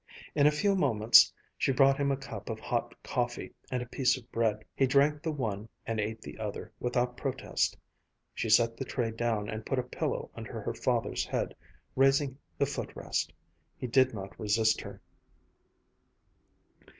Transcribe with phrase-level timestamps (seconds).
[0.33, 4.17] In a few moments she brought him a cup of hot coffee and a piece
[4.17, 4.65] of bread.
[4.75, 7.77] He drank the one and ate the other without protest
[8.33, 11.55] She set the tray down and put a pillow under her father's head,
[11.95, 13.31] raising the foot rest.
[13.77, 14.99] He did not resist her.